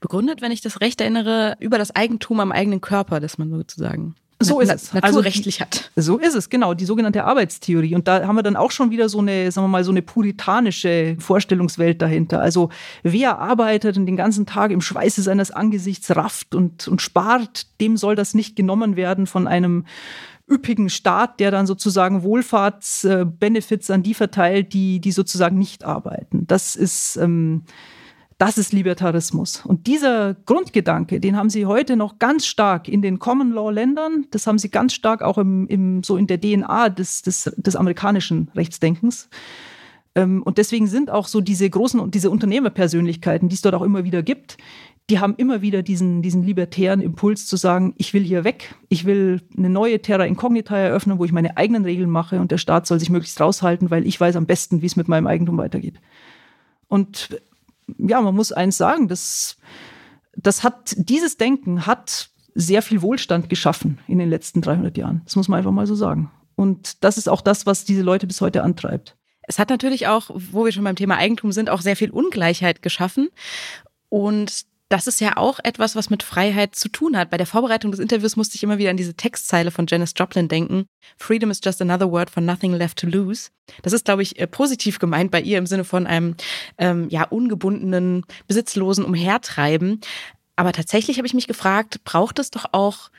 [0.00, 4.14] Begründet, wenn ich das Recht erinnere, über das Eigentum am eigenen Körper, das man sozusagen
[4.42, 4.94] so ist es.
[4.94, 5.90] Naturrechtlich also, hat.
[5.96, 7.94] So ist es, genau, die sogenannte Arbeitstheorie.
[7.94, 10.00] Und da haben wir dann auch schon wieder so eine, sagen wir mal, so eine
[10.00, 12.40] puritanische Vorstellungswelt dahinter.
[12.40, 12.70] Also
[13.02, 17.98] wer arbeitet und den ganzen Tag im Schweiße seines Angesichts rafft und, und spart, dem
[17.98, 19.84] soll das nicht genommen werden von einem
[20.50, 26.46] üppigen Staat, der dann sozusagen Wohlfahrtsbenefits an die verteilt, die, die sozusagen nicht arbeiten.
[26.46, 27.62] Das ist, ähm,
[28.38, 29.64] das ist Libertarismus.
[29.66, 34.26] Und dieser Grundgedanke, den haben sie heute noch ganz stark in den Common Law Ländern.
[34.30, 37.76] Das haben sie ganz stark auch im, im so in der DNA des, des, des
[37.76, 39.28] amerikanischen Rechtsdenkens.
[40.14, 43.82] Ähm, und deswegen sind auch so diese großen und diese Unternehmerpersönlichkeiten, die es dort auch
[43.82, 44.56] immer wieder gibt,
[45.10, 49.04] die haben immer wieder diesen, diesen libertären Impuls zu sagen, ich will hier weg, ich
[49.04, 52.86] will eine neue Terra Incognita eröffnen, wo ich meine eigenen Regeln mache und der Staat
[52.86, 56.00] soll sich möglichst raushalten, weil ich weiß am besten, wie es mit meinem Eigentum weitergeht.
[56.86, 57.40] Und
[57.98, 59.56] ja, man muss eins sagen, das,
[60.36, 65.22] das hat, dieses Denken hat sehr viel Wohlstand geschaffen in den letzten 300 Jahren.
[65.24, 66.30] Das muss man einfach mal so sagen.
[66.54, 69.16] Und das ist auch das, was diese Leute bis heute antreibt.
[69.42, 72.82] Es hat natürlich auch, wo wir schon beim Thema Eigentum sind, auch sehr viel Ungleichheit
[72.82, 73.30] geschaffen.
[74.08, 77.30] Und das ist ja auch etwas, was mit Freiheit zu tun hat.
[77.30, 80.48] Bei der Vorbereitung des Interviews musste ich immer wieder an diese Textzeile von Janis Joplin
[80.48, 80.86] denken.
[81.16, 83.50] Freedom is just another word for nothing left to lose.
[83.82, 86.34] Das ist, glaube ich, äh, positiv gemeint bei ihr im Sinne von einem
[86.76, 90.00] ähm, ja ungebundenen, besitzlosen Umhertreiben.
[90.56, 93.10] Aber tatsächlich habe ich mich gefragt, braucht es doch auch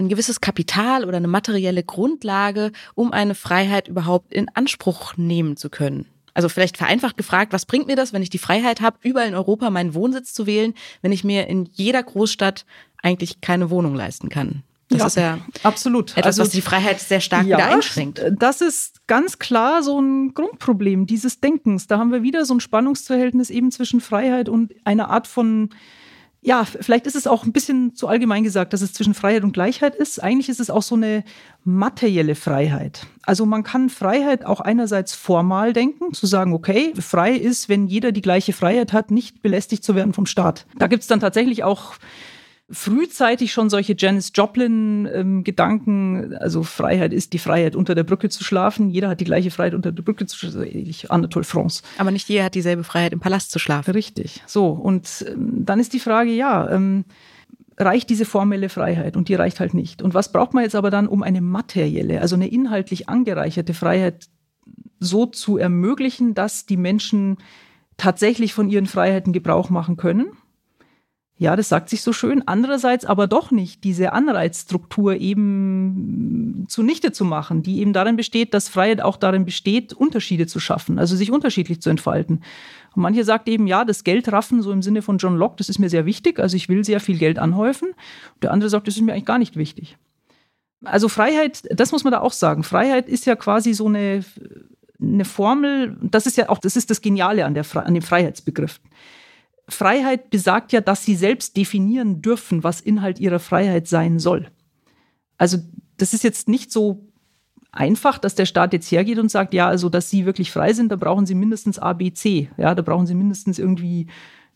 [0.00, 5.70] ein gewisses Kapital oder eine materielle Grundlage, um eine Freiheit überhaupt in Anspruch nehmen zu
[5.70, 6.06] können?
[6.34, 9.34] Also vielleicht vereinfacht gefragt, was bringt mir das, wenn ich die Freiheit habe, überall in
[9.34, 12.64] Europa meinen Wohnsitz zu wählen, wenn ich mir in jeder Großstadt
[13.02, 14.62] eigentlich keine Wohnung leisten kann?
[14.90, 18.24] Das ja, ist ja absolut etwas, also, was die Freiheit sehr stark ja, wieder einschränkt.
[18.36, 21.86] Das ist ganz klar so ein Grundproblem dieses Denkens.
[21.86, 25.70] Da haben wir wieder so ein Spannungsverhältnis eben zwischen Freiheit und einer Art von
[26.42, 29.52] ja, vielleicht ist es auch ein bisschen zu allgemein gesagt, dass es zwischen Freiheit und
[29.52, 30.22] Gleichheit ist.
[30.22, 31.22] Eigentlich ist es auch so eine
[31.64, 33.06] materielle Freiheit.
[33.22, 38.10] Also man kann Freiheit auch einerseits formal denken, zu sagen, okay, frei ist, wenn jeder
[38.10, 40.66] die gleiche Freiheit hat, nicht belästigt zu werden vom Staat.
[40.78, 41.94] Da gibt es dann tatsächlich auch
[42.70, 48.44] frühzeitig schon solche Janis Joplin-Gedanken, ähm, also Freiheit ist die Freiheit, unter der Brücke zu
[48.44, 48.90] schlafen.
[48.90, 51.82] Jeder hat die gleiche Freiheit, unter der Brücke zu schlafen, ähnlich Anatole France.
[51.98, 53.92] Aber nicht jeder hat dieselbe Freiheit, im Palast zu schlafen.
[53.92, 54.42] Richtig.
[54.46, 57.04] So, und ähm, dann ist die Frage, ja, ähm,
[57.76, 60.02] reicht diese formelle Freiheit und die reicht halt nicht.
[60.02, 64.28] Und was braucht man jetzt aber dann, um eine materielle, also eine inhaltlich angereicherte Freiheit
[65.00, 67.38] so zu ermöglichen, dass die Menschen
[67.96, 70.32] tatsächlich von ihren Freiheiten Gebrauch machen können?
[71.40, 72.42] Ja, das sagt sich so schön.
[72.46, 78.68] Andererseits aber doch nicht, diese Anreizstruktur eben zunichte zu machen, die eben darin besteht, dass
[78.68, 82.42] Freiheit auch darin besteht, Unterschiede zu schaffen, also sich unterschiedlich zu entfalten.
[82.94, 85.78] Und manche sagt eben, ja, das Geldraffen, so im Sinne von John Locke, das ist
[85.78, 87.88] mir sehr wichtig, also ich will sehr viel Geld anhäufen.
[88.42, 89.96] Der andere sagt, das ist mir eigentlich gar nicht wichtig.
[90.84, 92.64] Also Freiheit, das muss man da auch sagen.
[92.64, 94.22] Freiheit ist ja quasi so eine,
[95.00, 98.78] eine Formel, das ist ja auch, das ist das Geniale an, der, an dem Freiheitsbegriff.
[99.70, 104.50] Freiheit besagt ja, dass sie selbst definieren dürfen, was Inhalt ihrer Freiheit sein soll.
[105.38, 105.58] Also
[105.96, 107.06] das ist jetzt nicht so
[107.72, 110.90] einfach, dass der Staat jetzt hergeht und sagt, ja, also dass sie wirklich frei sind,
[110.90, 112.50] da brauchen sie mindestens A, B, C.
[112.56, 114.08] Ja, da brauchen sie mindestens irgendwie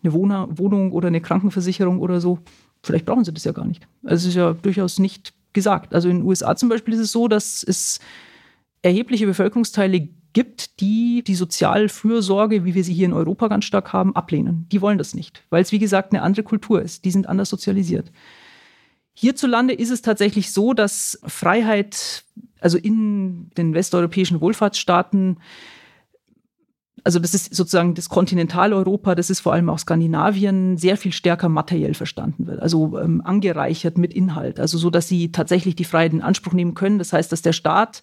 [0.02, 2.40] eine Wohnung oder eine Krankenversicherung oder so.
[2.82, 3.86] Vielleicht brauchen sie das ja gar nicht.
[4.02, 5.94] Also es ist ja durchaus nicht gesagt.
[5.94, 8.00] Also in den USA zum Beispiel ist es so, dass es
[8.82, 14.14] erhebliche Bevölkerungsteile gibt, die die Sozialfürsorge, wie wir sie hier in Europa ganz stark haben,
[14.14, 14.66] ablehnen.
[14.70, 17.06] Die wollen das nicht, weil es, wie gesagt, eine andere Kultur ist.
[17.06, 18.12] Die sind anders sozialisiert.
[19.14, 22.24] Hierzulande ist es tatsächlich so, dass Freiheit,
[22.60, 25.38] also in den westeuropäischen Wohlfahrtsstaaten,
[27.04, 31.48] also das ist sozusagen das Kontinentaleuropa, das ist vor allem auch Skandinavien, sehr viel stärker
[31.48, 32.60] materiell verstanden wird.
[32.60, 34.58] Also ähm, angereichert mit Inhalt.
[34.58, 36.98] Also so, dass sie tatsächlich die Freiheit in Anspruch nehmen können.
[36.98, 38.02] Das heißt, dass der Staat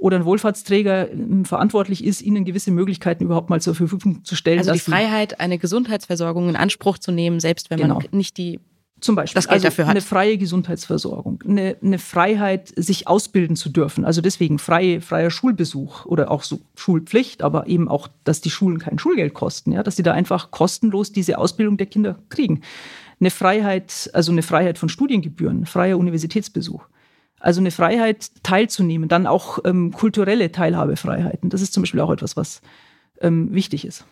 [0.00, 4.58] oder ein Wohlfahrtsträger ähm, verantwortlich ist, ihnen gewisse Möglichkeiten überhaupt mal zur Verfügung zu stellen.
[4.58, 7.96] Also die Freiheit, eine Gesundheitsversorgung in Anspruch zu nehmen, selbst wenn genau.
[7.96, 8.58] man nicht die
[9.00, 9.92] zum Beispiel das Geld also dafür hat.
[9.92, 14.04] eine freie Gesundheitsversorgung, eine, eine, Freiheit, sich ausbilden zu dürfen.
[14.04, 18.78] Also deswegen freie, freier Schulbesuch oder auch so Schulpflicht, aber eben auch, dass die Schulen
[18.78, 22.60] kein Schulgeld kosten, ja, dass sie da einfach kostenlos diese Ausbildung der Kinder kriegen.
[23.20, 26.86] Eine Freiheit, also eine Freiheit von Studiengebühren, freier Universitätsbesuch.
[27.40, 31.50] Also eine Freiheit teilzunehmen, dann auch ähm, kulturelle Teilhabefreiheiten.
[31.50, 32.60] Das ist zum Beispiel auch etwas, was
[33.20, 34.04] ähm, wichtig ist.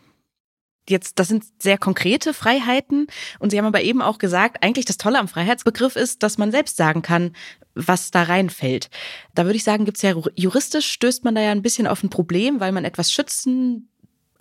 [0.88, 3.06] Jetzt, das sind sehr konkrete Freiheiten.
[3.38, 6.50] Und Sie haben aber eben auch gesagt, eigentlich das Tolle am Freiheitsbegriff ist, dass man
[6.50, 7.32] selbst sagen kann,
[7.74, 8.88] was da reinfällt.
[9.34, 12.02] Da würde ich sagen, gibt es ja juristisch stößt man da ja ein bisschen auf
[12.02, 13.90] ein Problem, weil man etwas schützen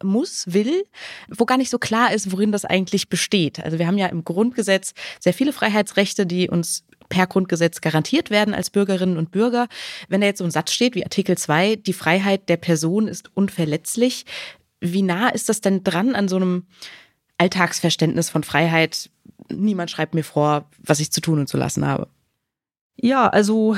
[0.03, 0.85] muss, will,
[1.27, 3.63] wo gar nicht so klar ist, worin das eigentlich besteht.
[3.63, 8.53] Also wir haben ja im Grundgesetz sehr viele Freiheitsrechte, die uns per Grundgesetz garantiert werden
[8.53, 9.67] als Bürgerinnen und Bürger.
[10.09, 13.31] Wenn da jetzt so ein Satz steht wie Artikel 2, die Freiheit der Person ist
[13.35, 14.25] unverletzlich,
[14.79, 16.67] wie nah ist das denn dran an so einem
[17.37, 19.09] Alltagsverständnis von Freiheit?
[19.49, 22.07] Niemand schreibt mir vor, was ich zu tun und zu lassen habe.
[22.99, 23.75] Ja, also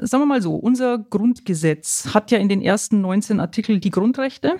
[0.00, 4.58] sagen wir mal so, unser Grundgesetz hat ja in den ersten 19 Artikeln die Grundrechte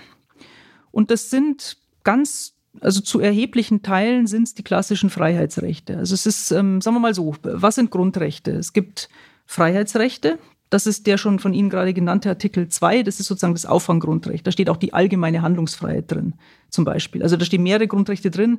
[0.90, 5.98] und das sind ganz also zu erheblichen Teilen sind es die klassischen Freiheitsrechte.
[5.98, 8.52] Also es ist, ähm, sagen wir mal so, was sind Grundrechte?
[8.52, 9.08] Es gibt
[9.46, 10.38] Freiheitsrechte.
[10.70, 13.02] Das ist der schon von Ihnen gerade genannte Artikel 2.
[13.02, 14.46] Das ist sozusagen das Auffanggrundrecht.
[14.46, 16.32] Da steht auch die allgemeine Handlungsfreiheit drin,
[16.70, 17.22] zum Beispiel.
[17.22, 18.58] Also da stehen mehrere Grundrechte drin.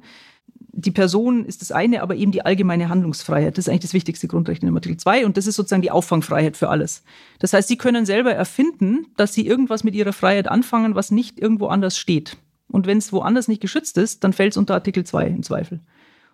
[0.74, 3.58] Die Person ist das eine, aber eben die allgemeine Handlungsfreiheit.
[3.58, 5.26] Das ist eigentlich das wichtigste Grundrecht in dem Artikel 2.
[5.26, 7.04] Und das ist sozusagen die Auffangfreiheit für alles.
[7.40, 11.40] Das heißt, Sie können selber erfinden, dass Sie irgendwas mit Ihrer Freiheit anfangen, was nicht
[11.40, 12.38] irgendwo anders steht.
[12.68, 15.82] Und wenn es woanders nicht geschützt ist, dann fällt es unter Artikel 2 im Zweifel.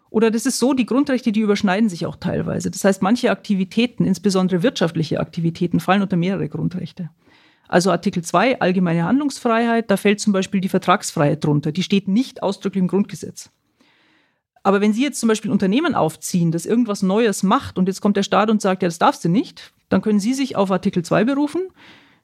[0.10, 2.72] Oder das ist so, die Grundrechte, die überschneiden sich auch teilweise.
[2.72, 7.10] Das heißt, manche Aktivitäten, insbesondere wirtschaftliche Aktivitäten, fallen unter mehrere Grundrechte.
[7.68, 11.72] Also Artikel 2, allgemeine Handlungsfreiheit, da fällt zum Beispiel die Vertragsfreiheit drunter.
[11.72, 13.52] Die steht nicht ausdrücklich im Grundgesetz.
[14.63, 18.02] Aber wenn Sie jetzt zum Beispiel ein Unternehmen aufziehen, das irgendwas Neues macht und jetzt
[18.02, 20.72] kommt der Staat und sagt, ja, das darfst du nicht, dann können Sie sich auf
[20.72, 21.62] Artikel 2 berufen.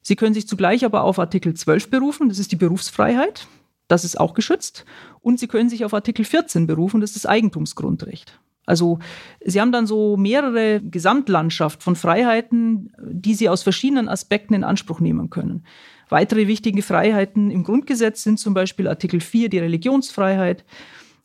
[0.02, 3.48] Sie können sich zugleich aber auf Artikel 12 berufen, das ist die Berufsfreiheit.
[3.88, 4.86] Das ist auch geschützt.
[5.22, 8.40] Und Sie können sich auf Artikel 14 berufen, das ist das Eigentumsgrundrecht.
[8.66, 9.00] Also
[9.44, 15.00] Sie haben dann so mehrere Gesamtlandschaft von Freiheiten, die Sie aus verschiedenen Aspekten in Anspruch
[15.00, 15.64] nehmen können.
[16.10, 20.64] Weitere wichtige Freiheiten im Grundgesetz sind zum Beispiel Artikel 4 die Religionsfreiheit,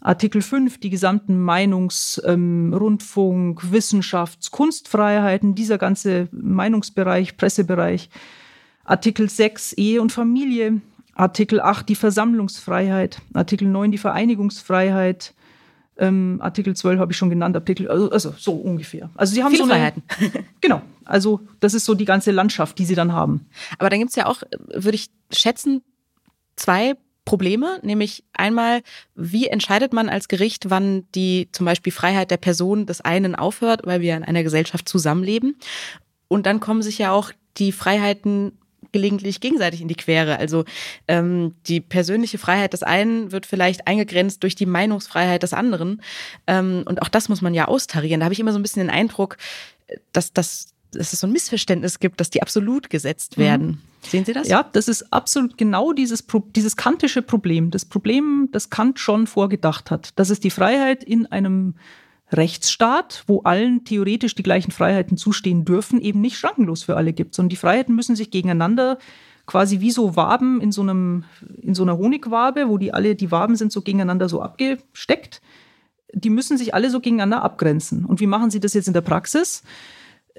[0.00, 8.08] Artikel 5 die gesamten Meinungs-, ähm, Rundfunk-, Wissenschafts-, Kunstfreiheiten, dieser ganze Meinungsbereich, Pressebereich.
[8.84, 10.80] Artikel 6 Ehe und Familie,
[11.20, 15.34] Artikel 8 die Versammlungsfreiheit, Artikel 9 die Vereinigungsfreiheit,
[15.98, 19.10] ähm, Artikel 12 habe ich schon genannt, Artikel, also, also, so ungefähr.
[19.16, 20.02] Also sie haben Viele so eine, Freiheiten.
[20.62, 23.46] genau, also das ist so die ganze Landschaft, die sie dann haben.
[23.78, 25.82] Aber dann gibt es ja auch, würde ich schätzen,
[26.56, 26.94] zwei
[27.26, 28.80] Probleme, nämlich einmal,
[29.14, 33.82] wie entscheidet man als Gericht, wann die zum Beispiel Freiheit der Person des einen aufhört,
[33.84, 35.56] weil wir in einer Gesellschaft zusammenleben.
[36.28, 38.52] Und dann kommen sich ja auch die Freiheiten
[38.92, 40.38] gelegentlich gegenseitig in die Quere.
[40.38, 40.64] Also
[41.08, 46.02] ähm, die persönliche Freiheit des einen wird vielleicht eingegrenzt durch die Meinungsfreiheit des anderen.
[46.46, 48.20] Ähm, und auch das muss man ja austarieren.
[48.20, 49.36] Da habe ich immer so ein bisschen den Eindruck,
[50.12, 53.42] dass, dass, dass es so ein Missverständnis gibt, dass die absolut gesetzt mhm.
[53.42, 53.66] werden.
[53.66, 53.78] Mhm.
[54.02, 54.48] Sehen Sie das?
[54.48, 56.24] Ja, das ist absolut genau dieses,
[56.56, 57.70] dieses kantische Problem.
[57.70, 61.74] Das Problem, das Kant schon vorgedacht hat, dass es die Freiheit in einem
[62.32, 67.34] Rechtsstaat, wo allen theoretisch die gleichen Freiheiten zustehen dürfen, eben nicht schrankenlos für alle gibt,
[67.34, 68.98] sondern die Freiheiten müssen sich gegeneinander
[69.46, 71.24] quasi wie so Waben in so einem
[71.60, 75.42] in so einer Honigwabe, wo die alle die Waben sind so gegeneinander so abgesteckt.
[76.12, 78.04] Die müssen sich alle so gegeneinander abgrenzen.
[78.04, 79.62] Und wie machen sie das jetzt in der Praxis?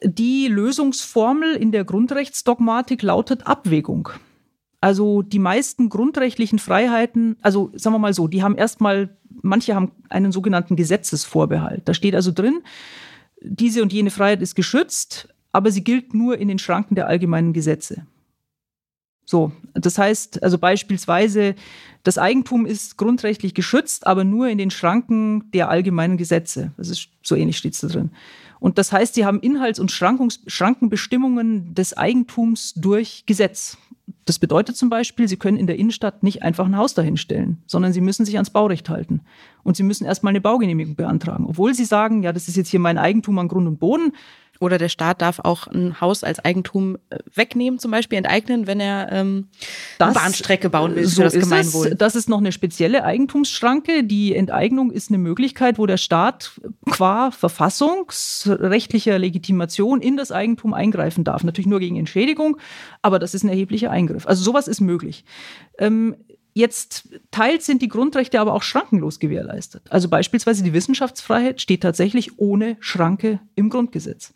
[0.04, 4.10] Die Lösungsformel in der Grundrechtsdogmatik lautet Abwägung.
[4.82, 9.92] Also die meisten grundrechtlichen Freiheiten, also sagen wir mal so, die haben erstmal, manche haben
[10.10, 11.84] einen sogenannten Gesetzesvorbehalt.
[11.86, 12.62] Da steht also drin,
[13.42, 17.54] diese und jene Freiheit ist geschützt, aber sie gilt nur in den Schranken der allgemeinen
[17.54, 18.08] Gesetze.
[19.24, 21.56] So, das heißt, also beispielsweise,
[22.04, 26.72] das Eigentum ist grundrechtlich geschützt, aber nur in den Schranken der allgemeinen Gesetze.
[26.76, 28.10] Das ist so ähnlich steht es da drin.
[28.62, 33.76] Und das heißt, sie haben Inhalts- und Schrankungs Schrankenbestimmungen des Eigentums durch Gesetz.
[34.26, 37.92] Das bedeutet zum Beispiel, Sie können in der Innenstadt nicht einfach ein Haus dahinstellen, sondern
[37.92, 39.22] Sie müssen sich ans Baurecht halten.
[39.64, 41.48] Und Sie müssen erstmal eine Baugenehmigung beantragen.
[41.48, 44.14] Obwohl Sie sagen, ja, das ist jetzt hier mein Eigentum an Grund und Boden,
[44.62, 48.80] oder der Staat darf auch ein Haus als Eigentum äh, wegnehmen, zum Beispiel enteignen, wenn
[48.80, 49.48] er ähm,
[49.98, 51.88] das, eine Bahnstrecke bauen will so für das Gemeinwohl.
[51.88, 51.98] Es.
[51.98, 54.04] Das ist noch eine spezielle Eigentumsschranke.
[54.04, 61.24] Die Enteignung ist eine Möglichkeit, wo der Staat qua verfassungsrechtlicher Legitimation in das Eigentum eingreifen
[61.24, 61.44] darf.
[61.44, 62.58] Natürlich nur gegen Entschädigung,
[63.02, 64.28] aber das ist ein erheblicher Eingriff.
[64.28, 65.26] Also sowas ist möglich.
[65.80, 66.16] Ähm,
[66.54, 69.84] Jetzt teils sind die Grundrechte aber auch schrankenlos gewährleistet.
[69.90, 74.34] Also beispielsweise die Wissenschaftsfreiheit steht tatsächlich ohne Schranke im Grundgesetz.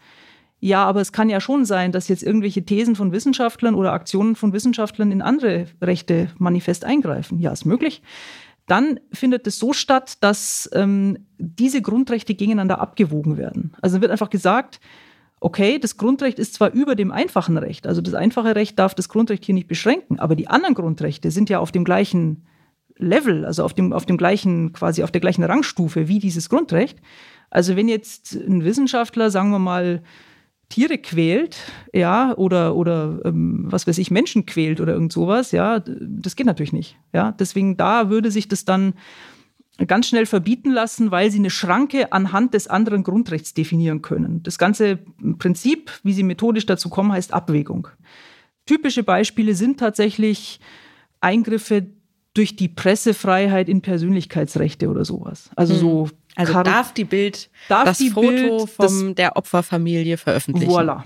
[0.62, 4.36] Ja, aber es kann ja schon sein, dass jetzt irgendwelche Thesen von Wissenschaftlern oder Aktionen
[4.36, 7.40] von Wissenschaftlern in andere Rechte manifest eingreifen.
[7.40, 8.02] Ja, ist möglich.
[8.66, 13.76] Dann findet es so statt, dass ähm, diese Grundrechte gegeneinander abgewogen werden.
[13.82, 14.80] Also wird einfach gesagt,
[15.46, 19.10] okay, das Grundrecht ist zwar über dem einfachen Recht, also das einfache Recht darf das
[19.10, 22.48] Grundrecht hier nicht beschränken, aber die anderen Grundrechte sind ja auf dem gleichen
[22.98, 26.98] Level, also auf dem, auf dem gleichen, quasi auf der gleichen Rangstufe wie dieses Grundrecht.
[27.52, 30.02] Also wenn jetzt ein Wissenschaftler, sagen wir mal,
[30.70, 31.58] Tiere quält,
[31.94, 36.48] ja, oder, oder ähm, was weiß ich, Menschen quält oder irgend sowas, ja, das geht
[36.48, 36.98] natürlich nicht.
[37.14, 38.96] Ja, deswegen da würde sich das dann
[39.88, 44.42] ganz schnell verbieten lassen, weil sie eine Schranke anhand des anderen Grundrechts definieren können.
[44.44, 45.00] Das ganze
[45.38, 47.90] Prinzip, wie sie methodisch dazu kommen, heißt Abwägung.
[48.66, 50.60] Typische Beispiele sind tatsächlich
[51.20, 51.86] Eingriffe
[52.34, 55.50] durch die Pressefreiheit in Persönlichkeitsrechte oder sowas.
[55.56, 55.80] Also hm.
[55.80, 60.72] so also darf die Bild darf das die Foto Bild, von der Opferfamilie veröffentlichen.
[60.72, 61.04] Voilà.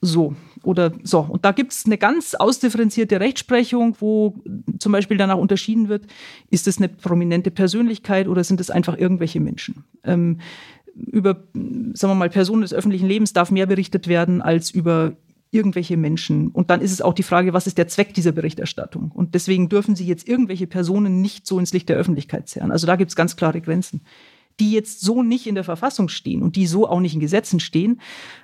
[0.00, 0.36] So.
[0.66, 1.20] Oder so.
[1.20, 4.34] Und da gibt es eine ganz ausdifferenzierte Rechtsprechung, wo
[4.80, 6.06] zum Beispiel danach unterschieden wird,
[6.50, 9.84] ist es eine prominente Persönlichkeit oder sind es einfach irgendwelche Menschen?
[10.02, 10.40] Ähm,
[10.96, 15.12] über, sagen wir mal, Personen des öffentlichen Lebens darf mehr berichtet werden als über
[15.52, 16.48] irgendwelche Menschen.
[16.48, 19.12] Und dann ist es auch die Frage, was ist der Zweck dieser Berichterstattung?
[19.12, 22.72] Und deswegen dürfen Sie jetzt irgendwelche Personen nicht so ins Licht der Öffentlichkeit zerren.
[22.72, 24.00] Also da gibt es ganz klare Grenzen
[24.60, 27.60] die jetzt so nicht in der Verfassung stehen und die so auch nicht in Gesetzen
[27.60, 28.00] stehen,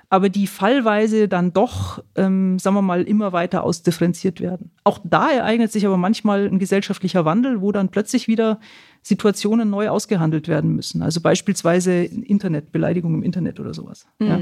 [0.09, 4.71] aber die fallweise dann doch, ähm, sagen wir mal, immer weiter ausdifferenziert werden.
[4.83, 8.59] Auch da ereignet sich aber manchmal ein gesellschaftlicher Wandel, wo dann plötzlich wieder
[9.01, 11.01] Situationen neu ausgehandelt werden müssen.
[11.01, 14.05] Also beispielsweise Internetbeleidigung im Internet oder sowas.
[14.19, 14.27] Mhm.
[14.27, 14.39] Ja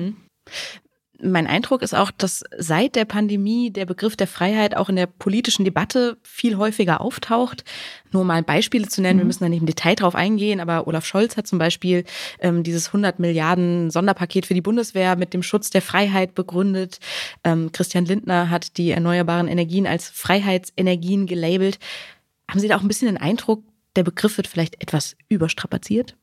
[1.24, 5.06] mein Eindruck ist auch, dass seit der Pandemie der Begriff der Freiheit auch in der
[5.06, 7.64] politischen Debatte viel häufiger auftaucht.
[8.12, 9.22] Nur mal Beispiele zu nennen, mhm.
[9.22, 12.04] wir müssen da nicht im Detail drauf eingehen, aber Olaf Scholz hat zum Beispiel
[12.40, 17.00] ähm, dieses 100 Milliarden Sonderpaket für die Bundeswehr mit dem Schutz der Freiheit begründet.
[17.44, 21.80] Ähm, Christian Lindner hat die erneuerbaren Energien als Freiheitsenergien gelabelt.
[22.50, 23.64] Haben Sie da auch ein bisschen den Eindruck,
[23.96, 26.16] der Begriff wird vielleicht etwas überstrapaziert?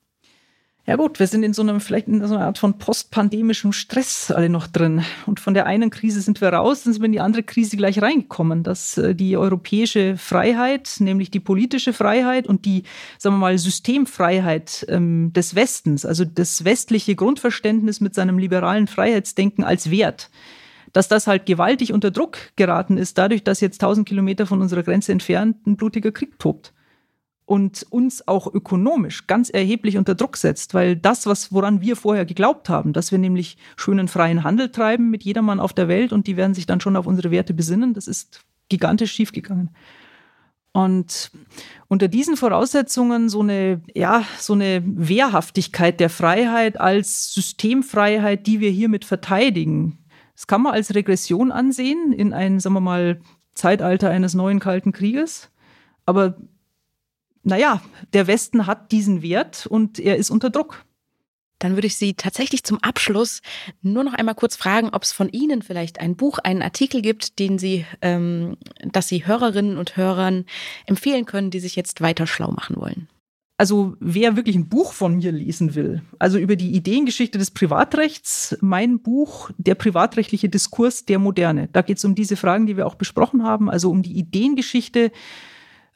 [0.88, 4.30] Ja gut, wir sind in so einem, vielleicht in so einer Art von postpandemischem Stress
[4.30, 5.04] alle noch drin.
[5.26, 7.76] Und von der einen Krise sind wir raus, dann sind wir in die andere Krise
[7.76, 12.84] gleich reingekommen, dass äh, die europäische Freiheit, nämlich die politische Freiheit und die,
[13.18, 19.64] sagen wir mal, Systemfreiheit ähm, des Westens, also das westliche Grundverständnis mit seinem liberalen Freiheitsdenken
[19.64, 20.30] als Wert,
[20.94, 24.84] dass das halt gewaltig unter Druck geraten ist, dadurch, dass jetzt 1000 Kilometer von unserer
[24.84, 26.72] Grenze entfernt ein blutiger Krieg tobt
[27.48, 32.26] und uns auch ökonomisch ganz erheblich unter Druck setzt, weil das, was woran wir vorher
[32.26, 36.26] geglaubt haben, dass wir nämlich schönen freien Handel treiben mit jedermann auf der Welt und
[36.26, 39.70] die werden sich dann schon auf unsere Werte besinnen, das ist gigantisch schiefgegangen.
[40.72, 41.30] Und
[41.88, 48.70] unter diesen Voraussetzungen so eine, ja, so eine Wehrhaftigkeit der Freiheit als Systemfreiheit, die wir
[48.70, 49.96] hiermit verteidigen,
[50.34, 53.22] das kann man als Regression ansehen in ein, sagen wir mal,
[53.54, 55.50] Zeitalter eines neuen Kalten Krieges.
[56.04, 56.36] Aber
[57.48, 57.82] naja,
[58.12, 60.84] der Westen hat diesen Wert und er ist unter Druck.
[61.58, 63.40] Dann würde ich Sie tatsächlich zum Abschluss
[63.82, 67.40] nur noch einmal kurz fragen, ob es von Ihnen vielleicht ein Buch, einen Artikel gibt,
[67.40, 70.44] den Sie, ähm, dass Sie Hörerinnen und Hörern
[70.86, 73.08] empfehlen können, die sich jetzt weiter schlau machen wollen.
[73.56, 78.56] Also wer wirklich ein Buch von mir lesen will, also über die Ideengeschichte des Privatrechts,
[78.60, 81.68] mein Buch, der privatrechtliche Diskurs der Moderne.
[81.72, 85.10] Da geht es um diese Fragen, die wir auch besprochen haben, also um die Ideengeschichte,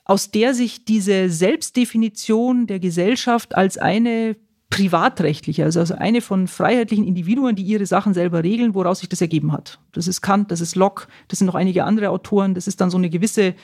[0.04, 4.36] aus der sich diese Selbstdefinition der Gesellschaft als eine
[4.70, 9.52] privatrechtliche, also, eine von freiheitlichen Individuen, die ihre Sachen selber regeln, woraus sich das ergeben
[9.52, 9.78] hat.
[9.92, 12.90] Das ist Kant, das ist Locke, das sind noch einige andere Autoren, das ist dann
[12.90, 13.54] so eine gewisse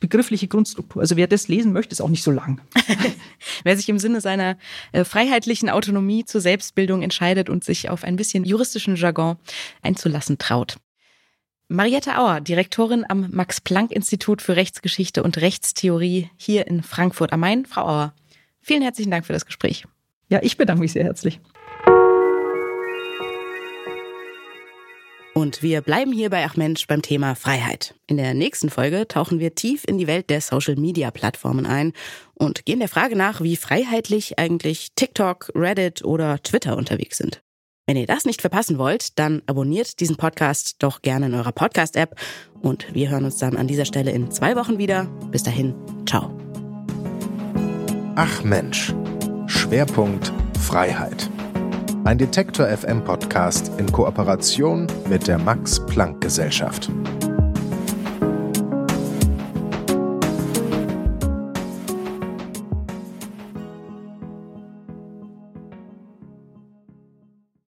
[0.00, 1.00] begriffliche Grundstruktur.
[1.00, 2.60] Also wer das lesen möchte, ist auch nicht so lang.
[3.64, 4.58] wer sich im Sinne seiner
[4.92, 9.36] äh, freiheitlichen Autonomie zur Selbstbildung entscheidet und sich auf ein bisschen juristischen Jargon
[9.80, 10.76] einzulassen traut.
[11.68, 17.64] Mariette Auer, Direktorin am Max-Planck-Institut für Rechtsgeschichte und Rechtstheorie hier in Frankfurt am Main.
[17.64, 18.14] Frau Auer,
[18.60, 19.86] vielen herzlichen Dank für das Gespräch.
[20.28, 21.40] Ja, ich bedanke mich sehr herzlich.
[25.32, 27.94] Und wir bleiben hier bei Ach Mensch beim Thema Freiheit.
[28.06, 31.92] In der nächsten Folge tauchen wir tief in die Welt der Social-Media-Plattformen ein
[32.34, 37.42] und gehen der Frage nach, wie freiheitlich eigentlich TikTok, Reddit oder Twitter unterwegs sind.
[37.86, 42.18] Wenn ihr das nicht verpassen wollt, dann abonniert diesen Podcast doch gerne in eurer Podcast-App
[42.62, 45.04] und wir hören uns dann an dieser Stelle in zwei Wochen wieder.
[45.30, 45.74] Bis dahin,
[46.06, 46.34] ciao.
[48.16, 48.94] Ach Mensch,
[49.46, 51.28] Schwerpunkt Freiheit.
[52.04, 56.90] Ein Detektor FM Podcast in Kooperation mit der Max Planck Gesellschaft.